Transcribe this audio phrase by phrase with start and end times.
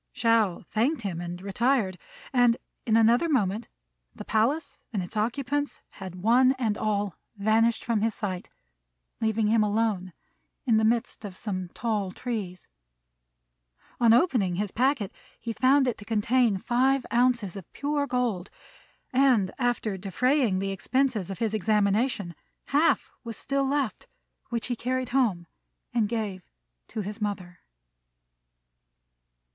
[0.11, 1.99] Shao thanked him and retired;
[2.33, 2.57] and
[2.87, 3.67] in another moment
[4.15, 8.49] the palace and its occupants had one and all vanished from his sight,
[9.19, 10.11] leaving him alone
[10.65, 12.67] in the midst of some tall trees.
[13.99, 18.49] On opening his packet he found it to contain five ounces of pure gold;
[19.13, 22.33] and, after defraying the expenses of his examination,
[22.73, 24.07] half was still left,
[24.49, 25.45] which he carried home
[25.93, 26.41] and gave
[26.87, 27.59] to his mother.